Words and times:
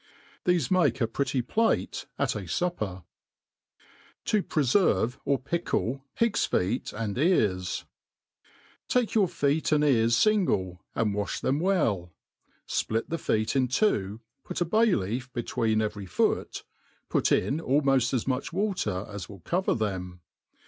Thefd 0.47 0.71
make 0.71 0.99
a 0.99 1.05
pretty 1.05 1.43
plate 1.43 2.07
at 2.17 2.33
a 2.35 2.47
fuppen 2.47 3.03
To 4.25 4.41
prtferve 4.41 5.19
or 5.25 5.37
pickle 5.37 6.03
Pig*s 6.15 6.43
Feet 6.47 6.91
and 6.91 7.15
Ears, 7.19 7.85
TAKE 8.87 9.13
your 9.13 9.27
feet 9.27 9.71
and 9.71 9.83
ears 9.83 10.15
fingle, 10.17 10.79
and 10.95 11.13
wa(h 11.13 11.41
them 11.41 11.59
well, 11.59 12.15
fplit 12.67 13.09
the 13.09 13.19
feet 13.19 13.55
in 13.55 13.67
twp, 13.67 14.21
put 14.43 14.57
a'bay^leaf 14.57 15.31
between 15.33 15.83
every 15.83 16.07
foot, 16.07 16.63
put 17.07 17.31
in 17.31 17.59
al« 17.59 17.81
moft 17.83 18.11
as 18.11 18.25
much 18.27 18.51
water 18.51 19.05
as 19.07 19.29
will 19.29 19.41
cover 19.41 19.75
them. 19.75 20.21